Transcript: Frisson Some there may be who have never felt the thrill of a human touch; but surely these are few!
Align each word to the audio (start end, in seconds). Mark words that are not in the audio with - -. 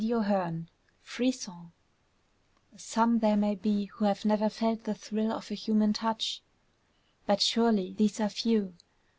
Frisson 1.03 1.71
Some 2.75 3.19
there 3.19 3.37
may 3.37 3.53
be 3.53 3.85
who 3.85 4.05
have 4.05 4.25
never 4.25 4.49
felt 4.49 4.85
the 4.85 4.95
thrill 4.95 5.31
of 5.31 5.51
a 5.51 5.53
human 5.53 5.93
touch; 5.93 6.41
but 7.27 7.39
surely 7.39 7.93
these 7.93 8.19
are 8.19 8.27
few! 8.29 8.73